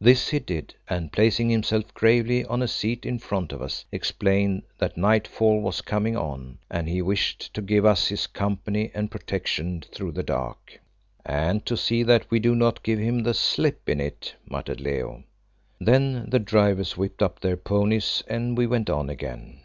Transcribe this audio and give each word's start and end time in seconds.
This 0.00 0.30
he 0.30 0.40
did, 0.40 0.74
and, 0.88 1.12
placing 1.12 1.50
himself 1.50 1.94
gravely 1.94 2.44
on 2.44 2.62
a 2.62 2.66
seat 2.66 3.06
in 3.06 3.20
front 3.20 3.52
of 3.52 3.62
us, 3.62 3.84
explained 3.92 4.64
that 4.78 4.96
nightfall 4.96 5.60
was 5.60 5.82
coming 5.82 6.16
on, 6.16 6.58
and 6.68 6.88
he 6.88 7.00
wished 7.00 7.54
to 7.54 7.62
give 7.62 7.84
us 7.84 8.08
his 8.08 8.26
company 8.26 8.90
and 8.92 9.08
protection 9.08 9.84
through 9.94 10.10
the 10.10 10.24
dark. 10.24 10.80
"And 11.24 11.64
to 11.64 11.76
see 11.76 12.02
that 12.02 12.28
we 12.28 12.40
do 12.40 12.56
not 12.56 12.82
give 12.82 12.98
him 12.98 13.22
the 13.22 13.34
slip 13.34 13.88
in 13.88 14.00
it," 14.00 14.34
muttered 14.50 14.80
Leo. 14.80 15.22
Then 15.78 16.26
the 16.28 16.40
drivers 16.40 16.96
whipped 16.96 17.22
up 17.22 17.38
their 17.38 17.56
ponies, 17.56 18.24
and 18.26 18.58
we 18.58 18.66
went 18.66 18.90
on 18.90 19.08
again. 19.08 19.60